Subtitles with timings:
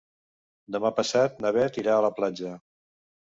[0.75, 2.55] Demà passat na Bet irà a la platja.